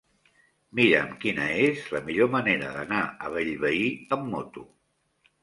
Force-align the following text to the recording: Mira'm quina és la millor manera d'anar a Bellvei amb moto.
Mira'm 0.77 1.11
quina 1.25 1.45
és 1.65 1.83
la 1.97 2.01
millor 2.07 2.31
manera 2.37 2.73
d'anar 2.79 3.03
a 3.11 3.31
Bellvei 3.37 3.85
amb 4.19 4.27
moto. 4.35 4.67